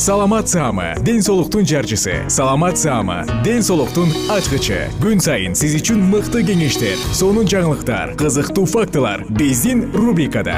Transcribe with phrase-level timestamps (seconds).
[0.00, 2.24] саламат саама ден соолуктун жарчысы.
[2.28, 4.88] Саламат саама ден соолуктун ачкычы.
[5.02, 10.56] Күн сайын сиз үчүн мыкты кеңештер сонун жаңылыктар кызыктуу фактылар биздин рубрикада.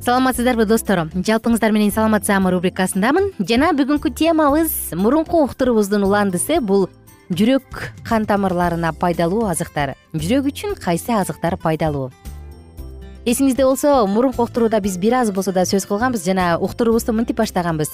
[0.00, 3.34] Саламатсыздарбы достор жалпыңыздар менен саламат саама рубрикасындамын.
[3.44, 6.88] Жана бүгүнкү темабыз мурунку уктурубуздун уландысы бул
[7.30, 9.94] жүрөк кан тамырларына пайдалуу азыктар.
[10.12, 12.10] Жүрөк үчүн кайсы азыктар пайдалуу?
[13.24, 17.92] Эсиңизде болсо мурунку уктурууда биз бир аз болсо да сөз кылганбыз жана уктуруубузду мынтип баштаганбыз.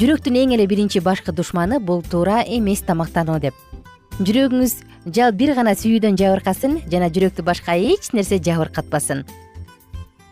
[0.00, 3.54] Жүрөктүн эң эле биринчи башкы душманы бул туура эмес тамактануу деп.
[4.16, 4.74] Жүрөгүңүз
[5.36, 9.26] бир гана сүйүүдөн жабыркасын жана жүрөктү башка эч нерсе жабыркатпасын.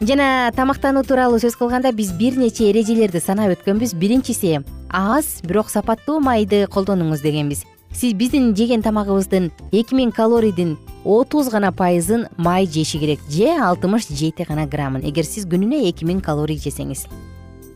[0.01, 3.93] Жана тамактануу тууралуу сөз кылганда биз бир нече эрежелерди санап өткөнбүз.
[3.99, 11.49] Биринчиси аз бирок сапаттуу майды колдонуңуз дегенбиз сиз биздин жеген тамагыбыздын эки миң калорийдин отуз
[11.51, 15.03] гана пайызын май жеши керек же алтымыш жети гана граммын.
[15.09, 17.07] Эгер сиз күнүнө эки миң калорий жесеңиз.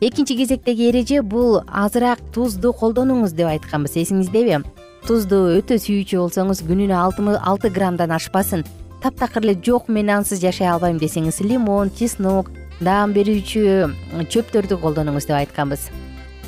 [0.01, 4.61] Экинчи кезектеги эреже бул азыраак тузду колдонуңуз деп айтканбыз эсиңиздеби?
[5.07, 8.65] Тузду өтө сүйүүчү болсоңуз күнүнө алты граммдан ашпасын.
[9.03, 15.41] Таптакыр эле жок мен ансыз жашай албайм десеңиз лимон чеснок даам берүүчү чөптөрдү колдонуңуз деп
[15.41, 15.89] айтканбыз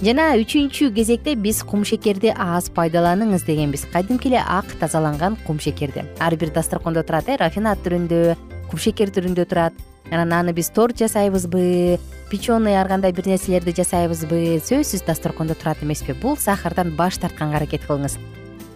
[0.03, 3.87] жана үчүнчү кезекте биз кумшекерди аз пайдаланыңыз дегенбиз.
[3.93, 6.05] Кадимки эле ак тазаланган кумшекерди.
[6.19, 8.37] Ар бир дасторкондо турат э рафинат түрүндө
[8.71, 9.72] кумшекер түрүндө турат.
[10.10, 11.99] Анан аны биз торт жасайбызбы
[12.31, 16.12] печеный ар кандай бир нерселерди жасайбызбы сөзсүз дасторкондо турат эмеспи.
[16.12, 18.19] Бул сахардан баш тартканга аракет кылыңыз.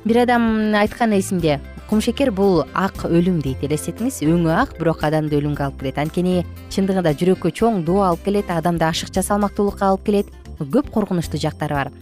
[0.04, 4.22] Бир адам айткан эсимде кумшекер бул ак өлүм дейт элестетиңиз.
[4.22, 5.98] Өңү ак бирок адамды өлүмгө алып келет.
[5.98, 11.74] Анткени чындыгында жүрөккө чоң доо алып келет адамды ашыкча салмактуулукка алып келет көп коркунучтуу жактары
[11.74, 11.92] бар.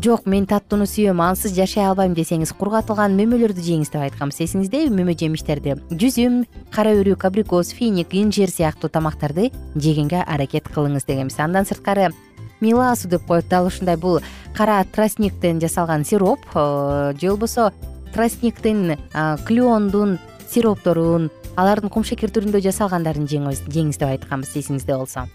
[0.00, 5.16] Жок мен таттууну сүйөм ансыз жашай албайм десеңиз кургатылган мөмөлөрдү жеңиз деп айтканбыз эсиңиздеби мөмө
[5.18, 11.40] жемиштерди жүзүм кара өрүк абрикос финик инжир сыяктуу тамактарды жегенге аракет кылыңыз дегенбиз.
[11.42, 12.12] Андан сырткары
[12.60, 14.20] миласу деп коет дал ушундай бул
[14.56, 17.72] кара тростниктен жасалган сироп э, же болбосо
[18.14, 20.18] тростниктин э, клеондун
[20.48, 25.26] сиропторун алардын кумшекер түрүндө жасалгандарын жеңиз деп айтканбыз эсиңизде болсо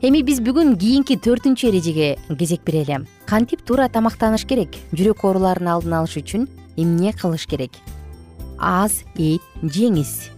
[0.00, 2.06] эми биз бүгүн кийинки төртүнчү эрежеге
[2.40, 4.78] кезек берели кантип туура тамактаныш керек?
[4.96, 6.46] Жүрөк ооруларын алдын алыш үчүн
[6.80, 7.76] эмне кылыш керек?
[8.56, 10.30] Аз эт жеңиз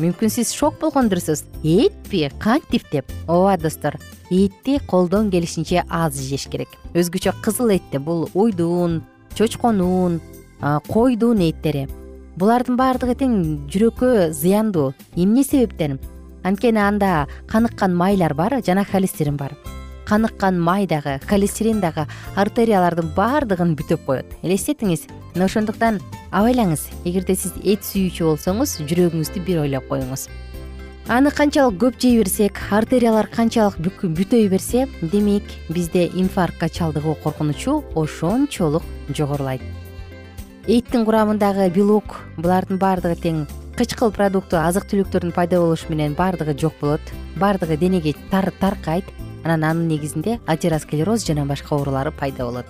[0.00, 1.46] мүмкүн сиз шок болгондурсуз.
[1.64, 3.08] Этпи кантип деп?
[3.26, 3.96] Ооба достор
[4.28, 6.68] этти колдон келишинче аз жеш керек.
[6.92, 9.00] Өзгөчө кызыл этти бул уйдун
[9.32, 10.20] чочконун
[10.60, 11.88] койдун эттери
[12.36, 13.34] булардын баардыгы тең
[13.72, 14.92] жүрөккө зыяндуу.
[15.16, 15.98] Эмне себептен
[16.42, 19.56] анткени анда каныккан майлар бар жана холестерин бар.
[20.06, 24.26] Каныккан май дагы холестерин дагы артериялардын баардыгын бүтөп коет.
[24.42, 26.00] Элестетиңиз мына ошондуктан
[26.32, 26.88] абайлаңыз.
[27.04, 30.26] Эгерде сиз эт сүйүүчү болсоңуз жүрөгүңүздү бир ойлоп коюңуз.
[31.10, 38.82] Аны канчалык көп жей берсек артериялар канчалык бүтөй берсе демек бизде инфарктка чалдыгуу коркунучу ошончолук
[39.08, 39.62] жогорулайт.
[40.66, 43.46] Эттин курамындагы белок булардын баардыгы тең
[43.80, 47.00] кычкыл продукту азык түлүктөрдүн пайда болушу менен баардыгы жок болот.
[47.40, 49.06] Баардыгы денеге таркайт
[49.42, 52.66] анан анын негизинде атеросклероз жана башка оорулары пайда болот.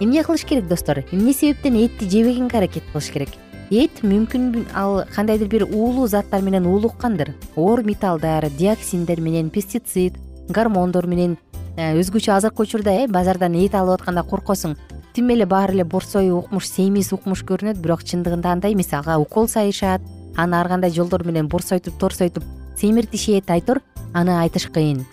[0.00, 0.98] Эмне кылыш керек достор?
[1.12, 3.30] Эмне себептен этти жебегенге аракет кылыш керек?
[3.70, 7.32] Эт мүмкүн ал кандайдыр бир уулуу заттар менен уулуккандыр.
[7.56, 10.18] Оор металлдар диоксиндер менен пестицид
[10.50, 11.38] гормондор менен
[11.78, 14.76] э, өзгөчө азыркы учурда э базардан эт алып атканда коркосуң
[15.14, 18.92] тим эле баары эле борсой укмуш семиз укмуш көрүнөт бирок чындыгында андай эмес.
[18.92, 20.00] Ага укол сайышат
[20.36, 22.44] аны ар кандай жолдор менен борсойтуп торсойтуп
[22.76, 23.82] семиртишет айтор
[24.14, 25.04] аны айтыш кыйын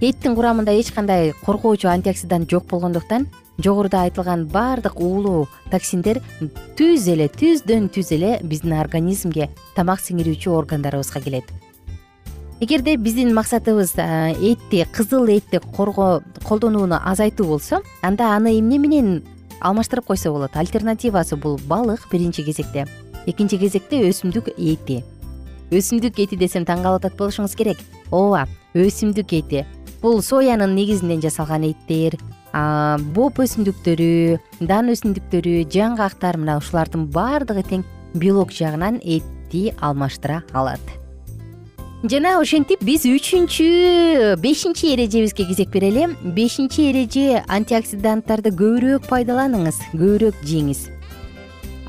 [0.00, 3.28] эттин курамында эч кандай коргоочу антиоксидант жок болгондуктан
[3.58, 6.20] жогоруда айтылган баардык уулуу токсиндер
[6.76, 11.52] түз эле түздөн түз эле биздин организмге тамак сиңирүүчү органдарыбызга келет
[12.62, 15.58] эгерде биздин максатыбыз этти кызыл этти
[16.46, 19.24] колдонууну азайтуу болсо анда аны эмне менен
[19.60, 20.54] алмаштырып койсо болот?
[20.54, 22.86] Альтернативасы бул балык биринчи кезекте.
[23.26, 25.02] Экинчи кезекте өсүмдүк эти.
[25.72, 27.82] Өсүмдүк эти десем таң калып атат болушуңуз керек.
[28.12, 29.66] Ооба өсүмдүк эти.
[30.00, 32.14] Бул соянын негизинен жасалган эттер
[33.14, 34.38] боп өсүмдүктөрү
[34.70, 41.01] дан өсүмдүктөрү жаңгактар мына ушулардын баардыгы тең белок жагынан этти алмаштыра алат
[42.02, 46.08] жана ошентип биз үчүнчү бешинчи эрежебизге кезек берели.
[46.34, 50.88] Бешинчи эреже антиоксиданттарды көбүрөөк пайдаланыңыз көбүрөөк жеңиз.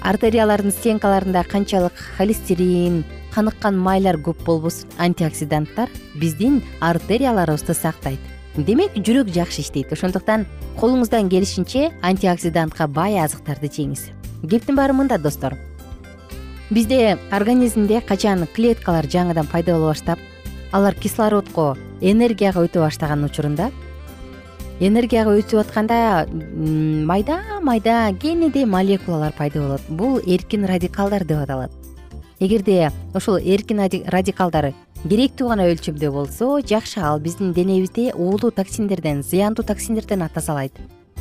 [0.06, 3.02] Артериялардын стенкаларында канчалык холестерин
[3.34, 5.90] каныккан майлар көп болбосун антиоксиданттар
[6.22, 8.20] биздин артерияларыбызды сактайт.
[8.56, 9.90] Демек жүрөк жакшы иштейт.
[9.98, 10.46] Ошондуктан
[10.78, 14.12] колуңуздан келишинче антиоксидантка бай азыктарды жеңиз.
[14.46, 15.58] Кептин баары мында достор
[16.74, 20.20] бизде организмде качан клеткалар жаңыдан пайда боло баштап
[20.72, 23.70] алар кислородко энергияга өтө баштаган учурунда
[24.80, 26.26] энергияга өтүп атканда
[27.08, 29.82] майда майда кенеде молекулалар пайда болот.
[29.90, 31.72] Бул эркин радикалдар деп аталат.
[32.40, 34.74] Эгерде ошол эркин радикалдар
[35.04, 37.00] керектүү гана өлчөмдө болсо жакшы.
[37.00, 40.74] Ал биздин денебизде уулуу токсиндерден зыяндуу токсиндерден атасалайт.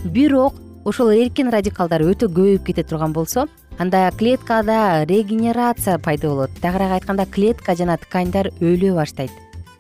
[0.05, 3.47] Бирок ошол эркин радикалдар өтө көбөйүп кете турган болсо
[3.79, 6.51] анда клеткада регенерация пайда болот.
[6.61, 9.31] Тагыраак айтканда клетка жана тканьдар өлө баштайт.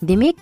[0.01, 0.37] Демек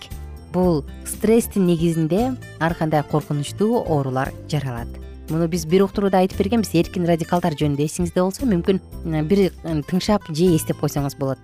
[0.53, 4.87] бул стресстин негизинде ар кандай коркунучтуу оорулар жаралат.
[5.29, 8.81] Муну биз бир уктурууда айтып бергенбиз эркин радикалдар жөнүндө эсиңизде болсо мүмкүн
[9.27, 9.49] бир
[9.89, 11.39] тыңшап же эстеп койсоңуз болот.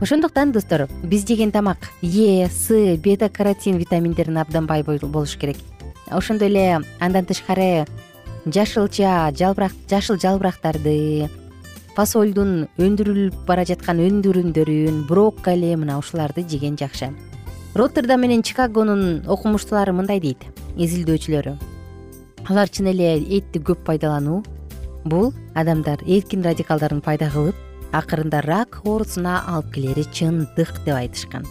[0.00, 5.56] Ошондуктан достор биз жеген тамак е с бета каротин витаминдерине абдан бай болуш керек.
[6.10, 7.86] Ошондой эле андан тышкары
[8.46, 11.30] жашылча жалбырак жашыл жалбырактарды
[11.96, 17.08] фасолдун өндүрүлүп бара жаткан өндүрүмдөрүн брокколи мына ушуларды жеген жакшы.
[17.74, 20.44] Роттердам менен чикагонун окумуштуулары мындай дейт
[20.76, 21.54] изилдөөчүлөрү.
[22.50, 24.42] Алар чын эле этти көп пайдалануу.
[25.04, 27.56] Бул адамдар эркин радикалдарын пайда кылып
[27.94, 31.46] акырында рак оорусуна алып келери чындык деп айтышкан.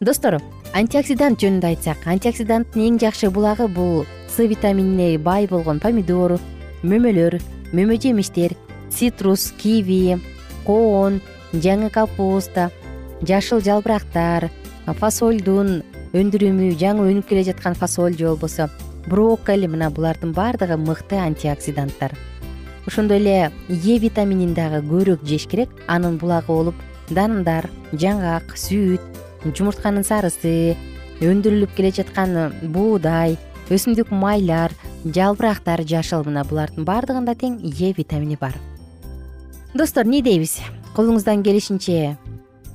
[0.00, 0.40] Достор
[0.72, 4.06] антиоксидант жөнүндө айтсак антиоксиданттын эң жакшы булагы бул
[4.48, 6.38] витаминине бай болгон помидор
[6.82, 7.38] мөмөлөр
[7.72, 8.56] мөмө жемиштер
[8.90, 10.18] цитрус киви
[10.64, 11.20] коон
[11.52, 12.70] жаңы капуста
[13.26, 14.48] жашыл жалбырактар
[15.00, 15.82] фасолдун
[16.16, 18.70] өндүрүмү жаңы өнүп келе жаткан фасоль же болбосо
[19.06, 22.16] брокколи мына булардын баардыгы мыкты антиоксиданттар.
[22.86, 26.74] Ошондой эле е витаминин дагы көбүрөөк жеш керек анын булагы болуп
[27.10, 29.04] дандар жаңгак сүт
[29.44, 30.76] жумуртканын сарысы
[31.20, 33.36] өндүрүлүп келе жаткан буудай
[33.70, 34.74] өсүмдүк майлар
[35.04, 38.56] жалбырактар жашыл мына булардын баардыгында тең е витамини бар.
[39.74, 40.58] Достор эмне дейбиз?
[40.96, 42.16] Колуңуздан келишинче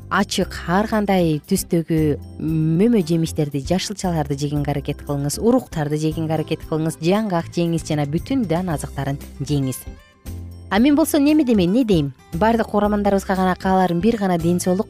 [0.10, 2.00] ачык ар кандай түстөгү
[2.40, 8.70] мөмө жемиштерди жашылчаларды жегенге аракет кылыңыз уруктарды жегенге аракет кылыңыз жаңгак жеңиз жана бүтүн дан
[8.72, 9.82] азыктарын жеңиз.
[10.70, 12.14] А мен болсо неме демейм эмне дейм?
[12.34, 14.88] Баардык угармандарыбызга гана кааларым бир гана ден соолук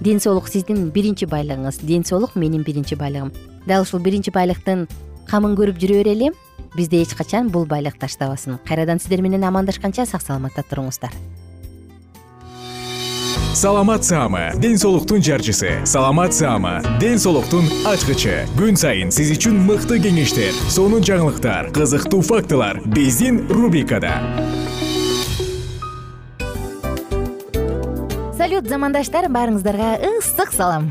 [0.00, 3.32] ден соолук сиздин биринчи байлыгыңыз ден соолук менин биринчи байлыгым.
[3.66, 4.88] Дал ушул биринчи байлыктын
[5.30, 6.32] камын көрүп жүрө берели
[6.76, 8.58] бизди эч качан бул байлык таштабасын.
[8.66, 11.14] Кайрадан сиздер менен амандашканча сак саламатта туруңуздар.
[13.54, 15.86] Саламат саама ден соолуктун жарчысы.
[15.86, 18.48] Саламат саама ден соолуктун ачкычы.
[18.58, 24.18] Күн сайын сиз үчүн мыкты кеңештер сонун жаңылыктар кызыктуу фактылар биздин рубрикада.
[28.34, 30.90] Салют замандаштар баарыңыздарга ысык салам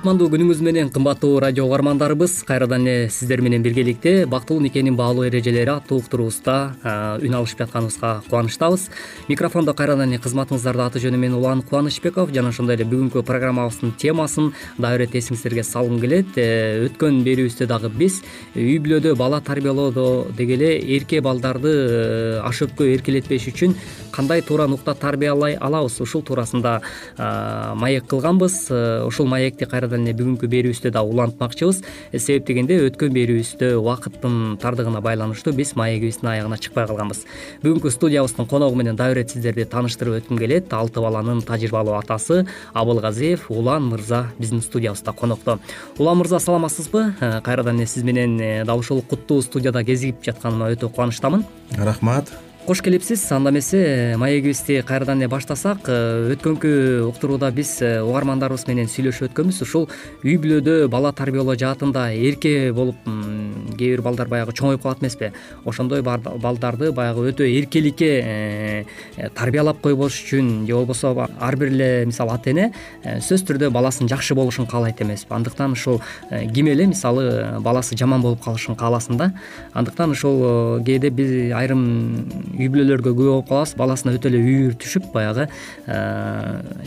[0.00, 5.68] кутмандуу күнүңүз менен кымбаттуу радио угармандарыбыз кайрадан эле сиздер менен биргеликте бактылуу никенин баалуу эрежелери
[5.68, 8.86] аттуу уктуруубузда үн алышып жатканыбызга кубанычтабыз.
[9.28, 12.32] Микрофондо кайрадан эле кызматыңыздарды аты жөнүм мен улан кубанычбеков.
[12.32, 16.32] Жана ошондой эле бүгүнкү программабыздын темасын дагы бир ирет эсиңиздерге салгым келет.
[16.36, 18.22] Э, өткөн берүүбүздө дагы биз
[18.56, 23.76] үй бүлөдө бала тарбиялоодо деги эле эрке балдарды э, аш өпкө эркелетпеш үчүн
[24.12, 26.00] кандай туура нукта тарбиялай алабыз?
[26.00, 26.80] Ушул туурасында
[27.76, 28.66] маек кылганбыз.
[28.70, 31.82] Э, ушул маекти кайрадан бүгүнкү берүүбүздө дагы улантмакчыбыз.
[32.16, 37.24] Себеп дегенде өткөн берүүбүздө убакыттын тардыгына байланыштуу биз маегибиздин аягына чыкпай калганбыз.
[37.64, 40.72] Бүгүнкү студиябыздын коногу менен дагы бир сиздерди тааныштырып өткүм келет.
[40.72, 45.58] Алты баланын тажрыйбалуу атасы абылгазиев улан мырза биздин студиябызда конокто.
[45.98, 47.14] Улан мырза саламатсызбы?
[47.20, 51.44] Э, кайрадан эле сиз менен э, дал ушул куттуу студияда кезигип жатканыма өтө кубанычтамын.
[51.78, 52.30] Рахмат
[52.66, 56.70] кош келипсиз анда эмесе маегибизди кайрадан эле баштасак э, өткөнкү
[57.08, 59.62] уктурууда биз э, угармандарыбыз менен сүйлөшүп өткөнбүз.
[59.64, 59.88] Ушул
[60.22, 65.32] үй бүлөдө бала тарбиялоо жаатында эрке болуп кээ бир балдар баягы чоңоюп калат эмеспи?
[65.64, 72.36] Ошондой балдарды баягы өтө эркеликке э, тарбиялап койбош үчүн же болбосо ар бир эле мисалы
[72.36, 72.70] ата эне
[73.04, 75.32] сөзсүз түрдө баласынын жакшы болушун каалайт эмеспи.
[75.34, 79.32] Андыктан ушул ким эле мисалы баласы жаман болуп калышын кааласын да.
[79.72, 82.28] Андыктан ушул кээде биз айрым
[82.60, 85.96] үй бүлөлөргө күбө болуп калабыз баласына өтө эле үйүр түшүп баягы э,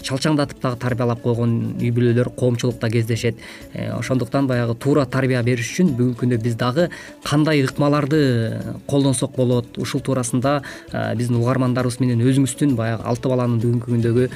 [0.06, 3.40] чалчаңдатып дагы тарбиялап койгон үй бүлөлөр коомчулукта кездешет.
[3.74, 6.90] Э, ошондуктан баягы туура тарбия бериш үчүн бүгүнкү күндө биз дагы
[7.24, 9.78] кандай ыкмаларды колдонсок болот?
[9.78, 10.62] Ушул туурасында
[10.92, 14.30] э, биздин угармандарыбыз менен өзүңүздүн баягы алты баланын бүгүнкү күндөгү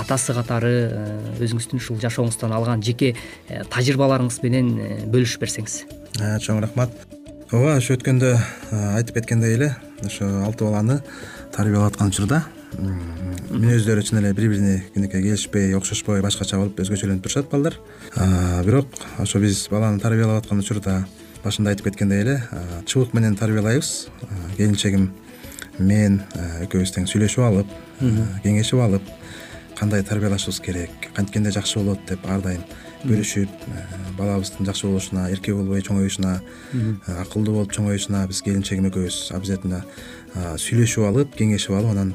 [0.00, 0.74] атасы катары
[1.40, 3.14] өзүңүздүн ушул жашооңуздан алган жеке
[3.72, 4.74] тажрыйбаларыңыз менен
[5.12, 5.82] бөлүшүп берсеңиз.
[6.44, 6.94] Чоң рахмат.
[7.50, 8.34] Ооба ошо өткөндө
[8.94, 9.72] айтып кеткендей эле
[10.04, 11.00] ошо алты баланы
[11.52, 12.42] тарбиялап аткан учурда
[13.50, 17.78] мүнөздөрү чын эле бири бирине кенекей келишпей окшошпой башкача болуп өзгөчөлөнүп турушат балдар.
[18.64, 18.86] Бирок
[19.18, 21.04] ошо биз баланы тарбиялап аткан учурда
[21.44, 22.36] башында айтып кеткендей эле
[22.86, 24.08] чыбык менен тарбиялайбыз.
[24.56, 25.10] Келинчегим
[25.78, 26.20] мен
[26.62, 27.74] экөөбүз тең сүйлөшүп алып
[28.44, 29.02] кеңешип алып
[29.78, 32.62] кандай тарбиялашыбыз керек канткенде жакшы болот деп ар дайым
[33.04, 33.68] бөлүшүп
[34.18, 36.38] балабыздын жакшы болушуна эрке болбой чоңоюшуна
[37.20, 39.84] акылдуу болуп чоңоюшуна биз келинчегим экөөбүз обязательно
[40.34, 42.12] сүйлөшүп алып кеңешип алып анан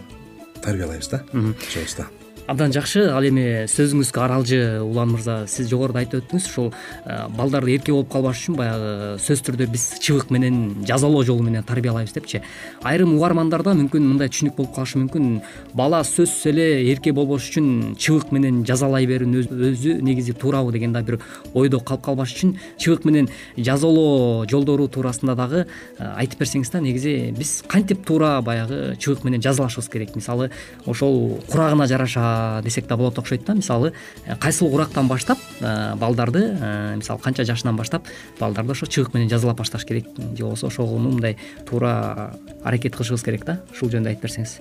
[0.61, 1.25] тарбиялайбыз да.
[1.33, 2.09] Чогубузда
[2.47, 3.07] абдан жакшы.
[3.09, 8.11] Ал эми сөзүңүзгө аралжы улан мырза сиз жогоруда айтып өттүңүз ушул э, балдарды эрке болуп
[8.13, 8.91] калбаш үчүн баягы
[9.23, 12.43] сөзсүз түрдө биз чыбык менен жазалоо жолу менен тарбиялайбыз депчи.
[12.83, 15.39] Айрым угармандарда мүмкүн мындай түшүнүк болуп калышы мүмкүн.
[15.73, 21.01] Бала сөзсүз эле эрке болбош үчүн чыбык менен жазалай берүүнүн өзү негизи туурабы деген да
[21.01, 21.19] бир
[21.53, 27.33] ойдо калып калбаш үчүн чыбык менен жазалоо жолдору туурасында дагы э, айтып берсеңиз да негизи
[27.33, 30.15] биз кантип туура баягы чыбык менен жазалашыбыз керек?
[30.15, 30.51] Мисалы
[30.85, 33.53] ошол курагына жараша десек да болот окшойт да.
[33.53, 33.93] Мисалы
[34.25, 38.07] э, кайсыл курактан баштап э, балдарды э, мисалы канча жашынан баштап
[38.39, 40.05] балдарды ошо чыбык менен жазалап башташ керек
[40.37, 44.59] же болбосо ошого мындай туура аракет кылышыбыз керек да ушул жөнүндө айтып берсеңиз.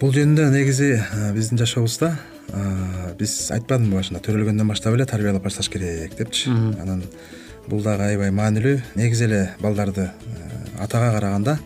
[0.00, 1.02] Бул жөнүндө негизи
[1.34, 2.14] биздин жашообузда
[3.18, 6.50] биз айтпадымбы башында төрөлгөндөн баштап эле тарбиялап башташ керек депчи.
[6.50, 7.04] Анан
[7.68, 8.80] бул дагы аябай маанилүү.
[8.96, 10.10] Негизи эле балдарды
[10.78, 11.58] атага караганда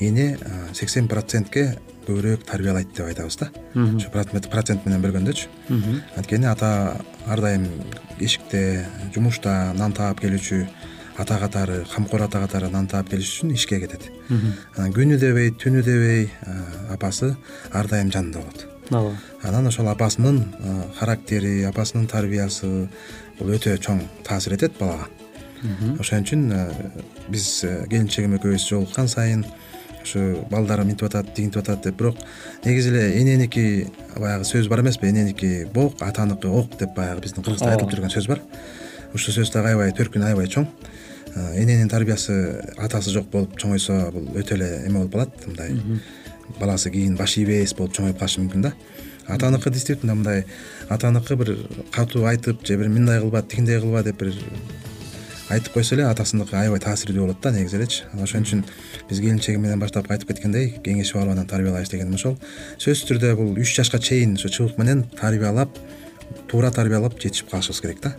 [0.00, 0.38] эне
[0.72, 1.76] сексен процентке
[2.10, 3.50] көбүрөөк тарбиялайт деп айтабыз да.
[3.78, 5.48] Ушу процент менен бөлгөндөчү
[6.18, 7.68] анткени ата ар дайым
[8.18, 10.64] эшикте жумушта нан таап келүүчү
[11.20, 14.10] ата катары камкор ата катары нан таап келиш үчүн ишке кетет.
[14.76, 16.30] Анан күнү дебей түнү дебей
[16.90, 17.34] апасы
[17.72, 18.66] ар дайым жанында болот.
[18.90, 19.14] Ооба.
[19.42, 20.42] Анан ошол апасынын
[20.98, 22.88] характери апасынын тарбиясы
[23.38, 25.08] бул өтө чоң таасир этет балага.
[26.00, 26.46] Ошон үчүн
[27.28, 29.44] биз келинчегим экөөбүз жолуккан сайын
[30.02, 31.96] ушу балдарым мынтип атат тигинтип атат деп.
[31.96, 32.16] Бирок
[32.64, 37.74] негизи эле эненики баягы сөз бар эмеспи эненики бок атаныкы ок деп баягы биздин кыргызда
[37.74, 38.40] айтылып жүргөн сөз бар.
[39.14, 40.66] Ушул сөз дагы аябай төркүнү аябай чоң.
[41.54, 42.34] Эненин тарбиясы
[42.78, 46.00] атасы жок болуп чоңойсо бул өтө эле эме болуп калат мындай
[46.58, 48.72] баласы кийин баш ийбес болуп чоңоюп калышы мүмкүн да.
[49.30, 50.44] Атаныкы действительно мындай
[50.88, 51.52] атаныкы бир
[51.92, 54.34] катуу айтып же бир мындай кылба тигиндей кылба деп бир
[55.50, 58.62] айтып койсо эле атасыныкы аябай таасирдүү болот да негизи элечи ошон үчүн
[59.08, 62.36] биз келинчегим менен баштап айтып кеткендей кеңешип алып анан тарбиялайбыз дегеним ошол.
[62.78, 65.74] Сөзсүз түрдө бул үч жашка чейин ушу чыбык менен тарбиялап
[66.48, 68.14] туура тарбиялап жетишип калышыбыз керек да.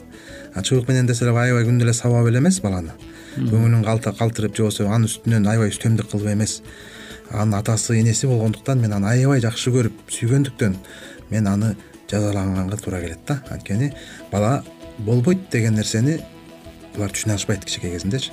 [0.62, 2.98] Чыбык менен десе эле аябай күнүнө эле сабап эле эмес баланы.
[3.38, 6.60] Көңүлүн калтырып же болбосо анын үстүнөн аябай үстөмдүк кылып эмес.
[7.32, 10.76] Анын атасы энеси болгондуктан мен аны аябай жакшы көрүп сүйгөндүктөн
[11.32, 11.78] мен аны
[12.12, 13.40] жазалаганга туура келет да.
[13.50, 13.94] Анткени
[14.32, 14.66] бала
[15.00, 16.20] болбойт деген нерсени
[16.96, 18.32] булар түшүнө алышпайт кичинекей кезиндечи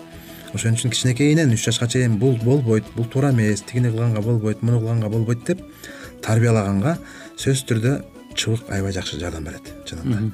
[0.54, 4.80] ошон үчүн кичинекейинен үч жашка чейин бул болбойт бул туура эмес тигини кылганга болбойт муну
[4.80, 5.64] кылганга болбойт деп
[6.24, 6.96] тарбиялаганга
[7.36, 7.98] сөзсүз түрдө
[8.38, 10.30] чыбык аябай жакшы жардам берет чынында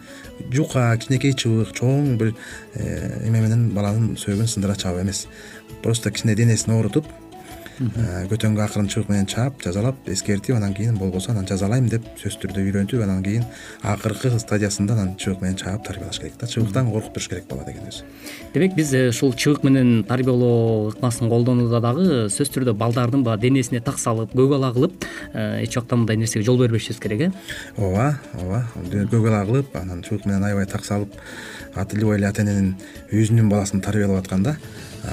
[0.52, 2.34] жука кичинекей чыбык чоң бир
[2.74, 5.26] э, эме менен баланын сөөгүн сындыра чаап эмес.
[5.82, 7.08] Просто кичине денесин оорутуп
[7.74, 12.44] Э, көтөнгө акырын чыбык менен чаап жазалап эскертип анан кийин болбосо анан жазалайм деп сөзсүз
[12.44, 13.42] түрдө үйрөнтүп анан кийин
[13.82, 16.46] акыркы стадиясында анан чыбык менен чаап тарбиялаш керек да.
[16.46, 18.06] Чыбыктан коркуп туруш керек бала деген өзү
[18.54, 23.82] демек биз э, ушул чыбык менен тарбиялоо ыкмасын колдонууда дагы сөзсүз түрдө балдардын баягы денесине
[23.82, 27.32] так салып көк ала кылып э, эч убакта мындай нерсеге жол бербешибиз керек э?
[27.76, 28.64] Ооба ооба.
[28.86, 31.10] Көк ала кылып анан чыбык менен аябай так салып
[31.92, 32.76] любой эле ата эненин
[33.10, 34.56] өзүнүн баласын тарбиялап атканда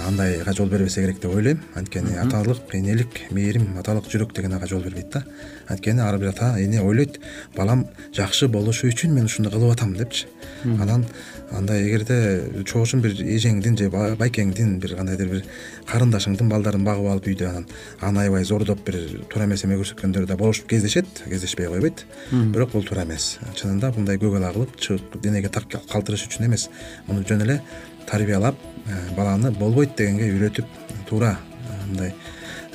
[0.08, 1.60] андайга жол бербесе керек деп ойлойм.
[1.76, 5.24] Анткени аталык энелик мээрим аталык жүрөк деген ага жол бербейт да.
[5.68, 7.20] Анткени ар бир ата эне ойлойт
[7.56, 10.28] балам жакшы болушу үчүн мен ушуну кылып атам депчи.
[10.64, 11.06] Анан
[11.52, 15.46] андай эгерде чоошун бир эжеңдин же байкеңдин бир кандайдыр бир
[15.90, 17.66] карындашыңдын балдарын багып алып үйдө анан
[18.00, 22.06] аны аябай зордоп бир туура эмес эме көрсөткөндөр да болуш кездешет кездешпей койбойт.
[22.32, 23.40] Бирок бул туура эмес.
[23.56, 26.70] Чынында мындай көк ала кылып чыбык денеге так калтырыш үчүн эмес.
[27.08, 27.62] Муну жөн эле
[28.10, 28.56] тарбиялап
[28.88, 30.66] э, баланы болбойт дегенге үйрөтүп
[31.10, 32.14] туура э, мындай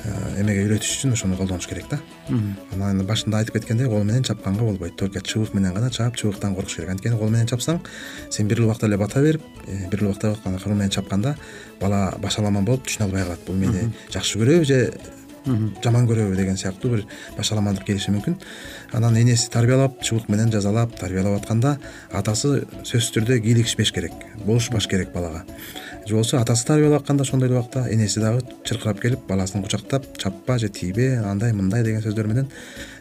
[0.03, 1.99] э, эмеге үйрөтүш үчүн ошону колдонуш керек да.
[2.73, 6.75] Анан башында айтып кеткендей кол менен чапканга болбойт только чыбык менен гана чаап чыбыктан коркуш
[6.75, 7.81] керек анткени кол менен чапсаң
[8.29, 11.35] сен бир эле убакта эле бата берип бир эле убакта кол менен чапканда
[11.81, 13.45] бала башаламан болуп түшүнө албай калат.
[13.47, 14.81] Бул мени жакшы көрөбү же
[15.83, 17.03] жаман көрөбү деген сыяктуу бир
[17.37, 18.37] башаламандык келиши мүмкүн.
[18.93, 21.77] Анан энеси тарбиялап чыбык менен жазалап тарбиялап атканда
[22.11, 24.13] атасы сөзсүз түрдө кийлигишпеш керек
[24.45, 25.45] болушпаш керек балага.
[26.07, 30.57] Же болбосо атасы тарбиялап атканда ошондой эле убакта энеси дагы чыркырап келип баласын кучактап чаппа
[30.59, 32.47] же тийбе андай мындай деген сөздөр менен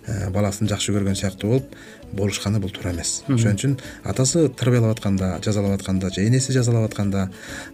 [0.07, 1.77] э, баласын жакшы көргөн сыяктуу болуп
[2.13, 3.23] болушканы бул туура эмес.
[3.29, 7.29] Ошон үчүн атасы тарбиялап атканда жазалап атканда же энеси жазалап атканда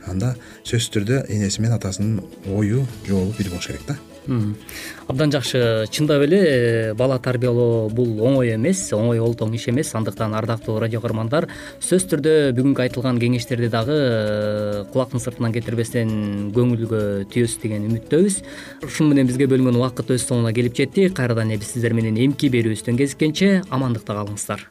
[0.06, 2.20] анда сөзсүз түрдө энеси менен атасынын
[2.52, 8.54] ою жолу бир болуш керек да абдан жакшы чындап эле э, бала тарбиялоо бул оңой
[8.54, 9.94] эмес оңой олтоң иш эмес.
[9.98, 11.48] Андыктан ардактуу радио каармандар
[11.80, 18.42] сөзсүз түрдө бүгүнкү айтылган кеңештерди дагы э, кулактын сыртынан кетирбестен көңүлгө тийесиз деген үмүттөбүз.
[18.86, 21.08] Ушуну менен бизге бөлүнгөн убакыт өз соңуна келип жетти.
[21.10, 24.70] Кайрадан эле биз сиздер менен эмки берүүбүздөн кезишкенче амандыкта калыңыздар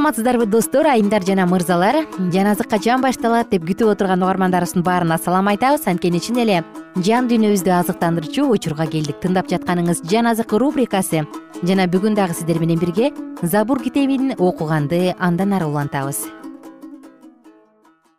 [0.00, 2.06] саламатсыздарбы достор айымдар жана мырзалар?
[2.32, 5.84] Жан качан башталат деп күтүп отурган угармандарыбыздын баарына салам айтабыз.
[5.84, 6.64] Анткени чын эле
[6.96, 9.20] жан дүйнөбүздү азыктандырчу учурга келдик.
[9.20, 11.26] Тыңдап жатканыңыз жан рубрикасы.
[11.60, 16.24] Жана бүгүн дагы сиздер менен бирге забур китебин окуганды андан ары улантабыз.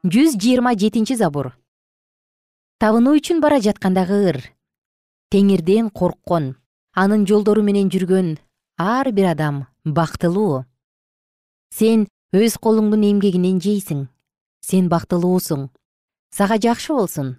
[0.06, 1.58] Жүз жыйырма жетинчи забур.
[2.78, 4.44] Табынуу үчүн бара жаткандагы ыр
[5.34, 6.58] теңирден корккон
[6.94, 8.38] анын жолдору менен жүргөн
[8.78, 10.66] ар бир адам бактылуу
[11.72, 14.08] сен өз колуңдун эмгегинен жейсиң
[14.62, 15.70] сен бактылуусуң.
[16.32, 17.36] Сага жакшы болсун.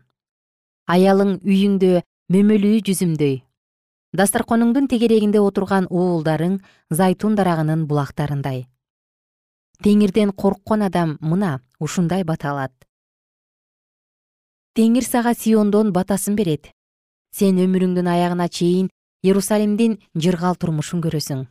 [0.90, 2.02] Аялың үйүңдө
[2.34, 3.40] мөмөлүү жүзүмдөй.
[4.12, 6.58] Дасторконуңдун тегерегинде отурган уулдарың
[6.90, 8.66] зайтун дарагынын булактарындай.
[9.82, 12.74] Теңирден корккон адам мына ушундай бата алат.
[14.76, 16.70] Теңир сага сиондон батасын берет.
[17.32, 18.90] Сен өмүрүңдүн аягына чейин
[19.24, 21.46] иерусалимдин жыргал турмушун көрөсүң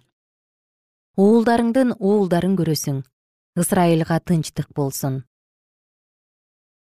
[1.17, 3.03] уулдарыңдын уулдарын көрөсүң.
[3.59, 5.23] Ысрайылга тынчтык болсун.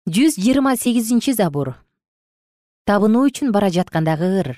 [0.07, 1.75] Жүз жыйырма сегизинчи забур.
[2.85, 4.51] Табынуу үчүн бара жаткандагы ыр.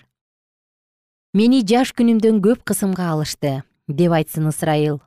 [1.32, 5.00] Мени жаш күнүмдөн көп кысымга алышты деп айтсын ысрайыл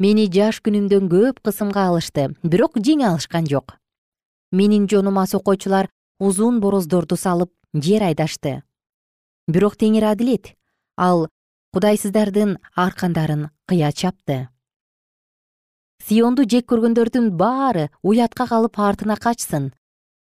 [0.00, 3.76] мени жаш күнүмдөн көп кысымга алышты бирок жеңе алышкан жок.
[4.50, 8.62] Менин жонума сокойчулар узун бороздорду салып жер айдашты.
[9.46, 10.54] Бирок теңир адилет
[10.96, 11.28] ал
[11.72, 14.48] кудайсыздардын аркандарын кыя чапты.
[16.02, 19.70] Сионду жек көргөндөрдүн баары уятка калып артына качсын.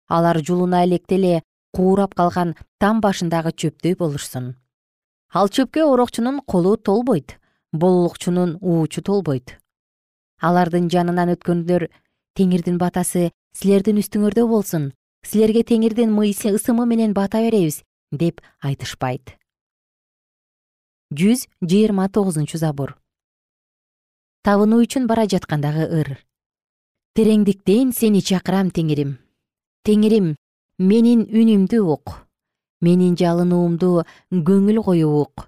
[0.08, 4.56] Алар жулуна электе эле куурап калган там башындагы чөптөй болушсун.
[5.32, 7.38] Ал чөпкө орокчунун колу толбойт
[7.72, 9.56] болулукчунун уучу толбойт.
[10.40, 11.88] Алардын жанынан өткөндөр
[12.36, 14.92] теңирдин батасы силердин үстүңөрдө болсун
[15.24, 19.37] силерге теңирдин ысымы менен бата беребиз деп айтышпайт
[21.12, 22.98] жүз жыйырма тогузунчу забур
[24.48, 26.08] табынуу үчүн бара жаткандагы ыр.
[27.12, 29.18] Тереңдиктен сени чакырам теңирим.
[29.84, 30.30] Теңирим
[30.80, 32.14] менин үнүмдү ук.
[32.80, 35.44] Менин жалынуумду көңүл коюп ук.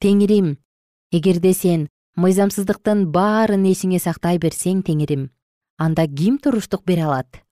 [0.00, 0.54] Теңирим
[1.12, 5.28] эгерде сен мыйзамсыздыктын баарын эсиңе сактай берсең теңирим
[5.76, 7.42] анда ким туруштук бере алат?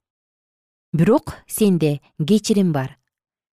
[0.97, 2.97] Бирок сенде кечирим бар.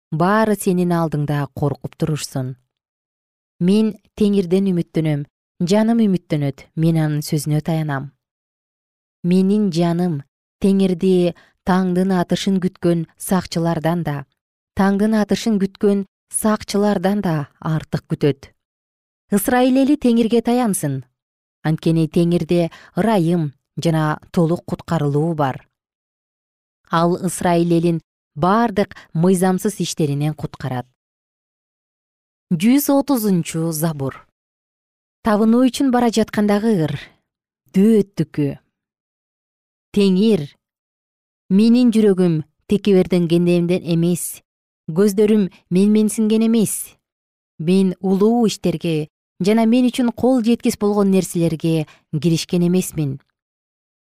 [0.10, 2.56] Баары сенин алдыңда коркуп турушсун
[3.64, 5.24] мен теңирден үмүттөнөм
[5.72, 8.10] жаным үмүттөнөт мен анын сөзүнө таянам.
[9.24, 10.18] Менин жаным
[10.64, 11.34] теңирди
[11.70, 14.18] таңдын атышын күткөн сакчылардан да
[14.80, 16.04] таңдын атышын күткөн
[16.42, 18.52] сакчылардан да артык күтөт.
[19.32, 21.04] Ысрайыл эли теңирге таянсын.
[21.64, 25.64] Анткени теңирде ырайым жана толук куткарылуу бар.
[26.92, 28.02] Ал ысрайыл элин
[28.36, 30.88] бардык мыйзамсыз иштеринен куткарат
[32.54, 34.14] жүз отузунчу забур
[35.26, 36.92] табынуу үчүн бара жаткандагы ыр
[37.74, 38.60] дөөттүкү.
[39.98, 40.44] Теңир
[41.50, 42.36] менин жүрөгүм
[42.70, 44.44] текеберденгенден эмес
[44.86, 46.94] көздөрүм менменсинген эмес.
[47.58, 49.08] Мен улуу иштерге
[49.42, 53.18] жана мен үчүн кол жеткис болгон нерселерге киришкен эмесмин.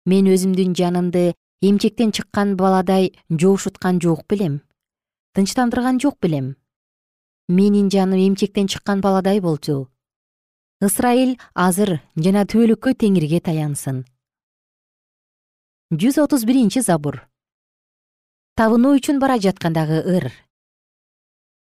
[0.03, 4.59] Мен өзүмдүн жанымды эмчектен чыккан баладай жоошуткан жок белем
[5.31, 6.57] тынчтандырган жок белем
[7.53, 9.87] менин жаным эмчектен чыккан баладай болчу.
[10.81, 14.03] Ысрайыл азыр жана түбөлүккө теңирге таянсын.
[15.93, 17.21] Жүз отуз биринчи забур.
[18.57, 20.31] Табынуу үчүн бара жаткандагы ыр.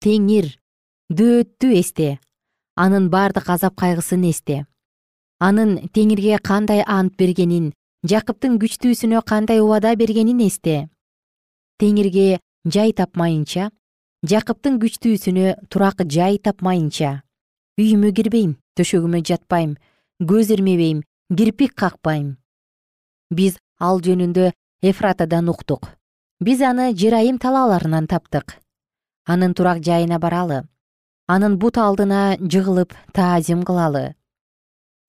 [0.06, 0.54] Теңир
[1.10, 2.20] дөөттү эсте.
[2.78, 4.66] Анын бардык азап кайгысын эсте.
[5.40, 7.74] Анын теңирге кандай ант бергенин
[8.08, 10.88] жакыптын күчтүүсүнө кандай убада бергенин эсте.
[11.82, 13.72] Теңирге жай тапмайынча
[14.28, 17.22] жакыптын күчтүүсүнө турак жай тапмайынча
[17.80, 19.78] үйүмө кирбейм төшөгүмө жатпайм
[20.32, 21.04] көз ирмебейм
[21.38, 22.34] кирпик какпайм.
[23.32, 24.50] Биз ал жөнүндө
[24.84, 25.94] эфратадан уктук.
[26.44, 28.58] Биз аны жырайым талааларынан таптык.
[29.26, 30.66] Анын турак жайына баралы
[31.30, 34.16] анын бут алдына жыгылып таазим кылалы.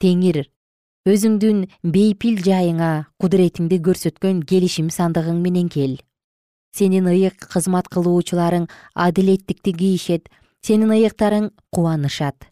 [0.05, 0.45] Теңир
[1.09, 5.97] өзүңдүн бейпил жайыңа кудуретиңди көрсөткөн келишим сандыгың менен кел
[6.77, 10.29] сенин ыйык кызмат кылуучуларың адилеттикти кийишет
[10.63, 12.51] сенин ыйыктарың кубанышат.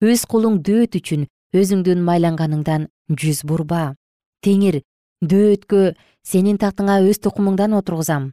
[0.00, 3.96] Өз кулуң дөөт үчүн өзүңдүн майланганыңдан жүз бурба.
[4.44, 4.80] Теңир
[5.20, 8.32] дөөткө сенин тактыңа өз тукумуңдан отургузам.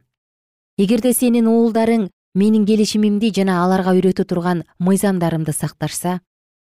[0.78, 6.20] Эгерде сенин уулдарың менин келишимимди жана аларга үйрөтө турган мыйзамдарымды сакташса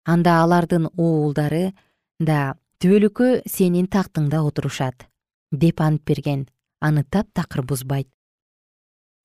[0.05, 1.71] анда алардын уулдары
[2.19, 5.05] да түбөлүккө сенин тактыңда отурушат
[5.51, 6.47] деп ант берген
[6.81, 8.09] аны таптакыр бузбайт.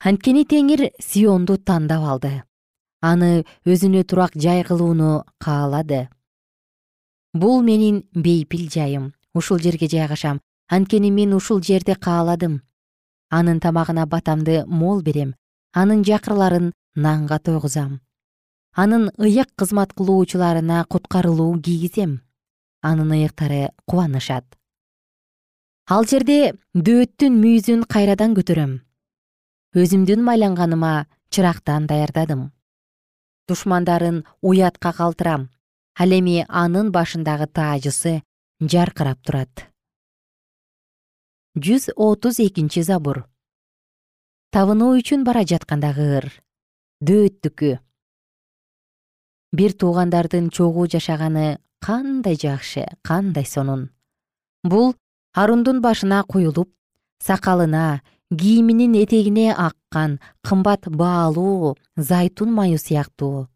[0.04, 2.42] Анткени теңир сионду тандап алды.
[3.00, 6.08] Аны өзүнө турак жай кылууну каалады.
[7.32, 9.14] Бул менин бейпил жайым.
[9.34, 10.40] Ушул жерге жайгашам.
[10.68, 12.60] Анткени мен ушул жерди кааладым.
[13.30, 15.34] Анын тамагына батамды мол берем.
[15.72, 18.00] Анын жакырларын нанга тойгузам.
[18.72, 22.20] Анын ыйык кызмат кылуучуларына куткарылуу кийгизем.
[22.82, 24.55] Анын ыйыктары кубанышат
[25.86, 28.72] ал жерде дөөттүн мүйүзүн кайрадан көтөрөм.
[29.78, 32.50] Өзүмдүн майланганыма чырактан даярдадым.
[33.46, 35.48] Душмандарын уятка калтырам.
[35.94, 38.22] Ал эми анын башындагы таажысы
[38.60, 39.70] жаркырап турат.
[41.54, 43.22] Жүз отуз экинчи забур.
[44.50, 46.26] Табынуу үчүн бара жаткандагы ыр
[47.00, 47.78] дөөттүкү.
[49.56, 53.90] Бир туугандардын чогуу жашаганы кандай жакшы кандай сонун.
[54.64, 54.96] Бул
[55.42, 56.68] арундун башына куюлуп
[57.26, 58.00] сакалына
[58.40, 63.48] кийиминин этегине аккан кымбат баалуу зайтун майы сыяктуу.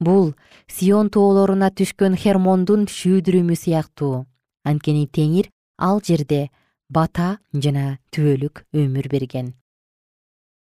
[0.00, 0.34] Бул
[0.68, 4.26] сион тоолоруна түшкөн хермондун шүүдүрүмү сыяктуу.
[4.68, 6.50] Анткени теңир ал жерде
[6.90, 9.54] бата жана түбөлүк өмүр берген.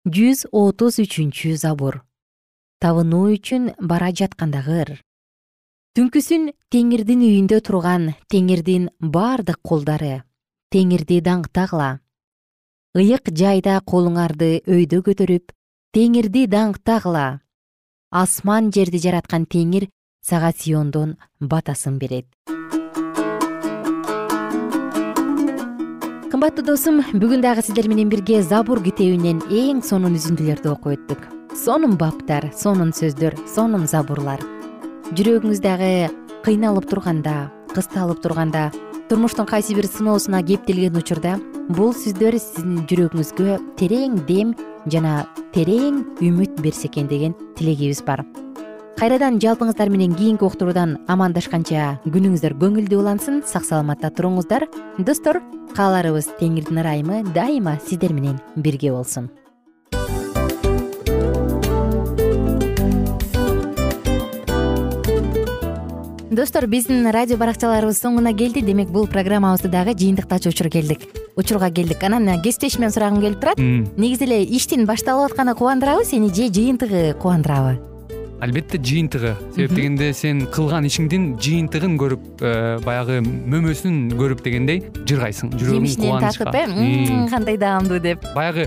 [0.06, 2.00] Жүз отуз үчүнчү забур
[2.80, 4.90] табынуу үчүн бара жаткандагы ыр
[5.98, 10.20] түнкүсүн теңирдин үйүндө турган теңирдин бардык кулдары
[10.70, 11.98] теңирди даңктагыла.
[12.94, 15.50] Ыйык жайда колуңарды өйдө көтөрүп
[15.96, 17.40] теңирди даңктагыла.
[18.14, 19.88] Асман жерди жараткан теңир
[20.22, 22.30] сага сиондон батасын берет.
[26.30, 31.28] Кымбаттуу досум бүгүн дагы сиздер менен бирге забур китебинен эң сонун үзүндүлөрдү окуп өттүк.
[31.58, 34.59] Сонун баптар сонун сөздөр сонун забурлар
[35.10, 36.08] жүрөгүңүз дагы
[36.44, 38.68] кыйналып турганда кысталып турганда
[39.10, 41.32] турмуштун кайсы бир сыноосуна кептелген учурда
[41.66, 44.52] бул сөздөр сиздин жүрөгүңүзгө терең дем
[44.86, 45.24] жана
[45.56, 48.22] терең үмүт берсе экен деген тилегибиз бар.
[49.00, 54.68] Кайрадан жалпыңыздар менен кийинки уктуруудан амандашканча күнүңүздөр көңүлдүү улансын сак саламатта туруңуздар.
[54.98, 55.42] Достор
[55.74, 59.30] кааларыбыз теңирдин ырайымы дайыма сиздер менен бирге болсун
[66.30, 68.62] достор биздин радио баракчаларыбыз соңуна келди.
[68.62, 71.00] Демек бул программабызды дагы жыйынтыктачу келдик.
[71.36, 72.02] Учурга келдик.
[72.02, 73.58] Анан кесиптешимден сурагым келип турат.
[73.58, 77.89] Негизи эле иштин башталып атканы кубандырабы сени же жыйынтыгы кубандырабы
[78.40, 79.34] албетте жыйынтыгы.
[79.54, 82.52] Себеп дегенде сен кылган ишиңдин жыйынтыгын көрүп э,
[82.84, 87.28] баягы мөмөсүн көрүп дегендей жыргайсың жүрөгүң жемишинен татып э?
[87.30, 88.24] Кандай даамдуу деп.
[88.34, 88.66] Баягы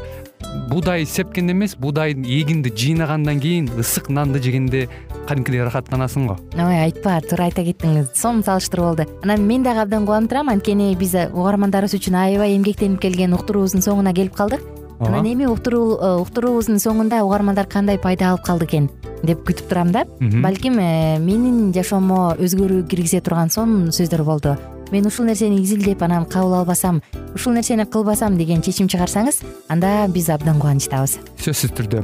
[0.69, 4.87] буудай сепкенде эмес буудай эгинди жыйнагандан кийин ысык нанды жегенде
[5.27, 6.37] кадимкидей ырахаттанасың го.
[6.53, 8.11] Ой айтпа туура айта кеттиңиз.
[8.15, 10.53] Сонун салыштыруу болду анан мен дагы абдан кубанып турам.
[10.53, 14.72] Анткени биз угармандарыбыз үчүн аябай эмгектенип келген уктуруубуздун соңуна келип калдык
[15.07, 18.89] анан эми э, уктуруубуздун соңунда угармандар кандай пайда алып калды экен
[19.23, 20.05] деп күтүп турам да.
[20.19, 24.57] Балким э, менин жашоомо өзгөрүү киргизе турган сонун сөздөр болду.
[24.91, 27.01] Мен ушул нерсени изилдеп анан кабыл албасам
[27.33, 31.17] ушул нерсени кылбасам деген чечим чыгарсаңыз анда биз абдан кубанычтабыз.
[31.41, 32.03] Сөзсүз түрдө